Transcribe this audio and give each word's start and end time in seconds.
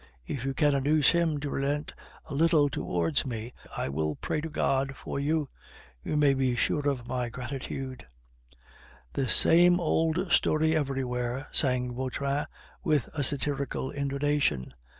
If 0.25 0.45
you 0.45 0.55
can 0.55 0.73
induce 0.73 1.11
him 1.11 1.39
to 1.41 1.51
relent 1.51 1.93
a 2.25 2.33
little 2.33 2.69
towards 2.69 3.23
me, 3.23 3.53
I 3.77 3.87
will 3.87 4.15
pray 4.15 4.41
to 4.41 4.49
God 4.49 4.95
for 4.95 5.19
you. 5.19 5.47
You 6.03 6.17
may 6.17 6.33
be 6.33 6.55
sure 6.55 6.89
of 6.89 7.07
my 7.07 7.29
gratitude" 7.29 8.07
"The 9.13 9.27
same 9.27 9.79
old 9.79 10.31
story 10.31 10.75
everywhere," 10.75 11.47
sang 11.51 11.93
Vautrin, 11.93 12.47
with 12.83 13.09
a 13.13 13.23
satirical 13.23 13.91
intonation. 13.91 14.73